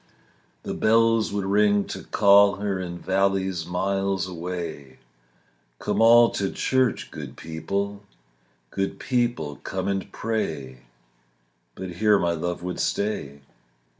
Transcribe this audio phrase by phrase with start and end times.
[0.63, 4.97] The bells would ring to call her In valleys miles away:
[5.77, 8.01] "Come all to church, good people;
[8.71, 10.87] Good people, come and pray."
[11.75, 13.41] But here my love would stay.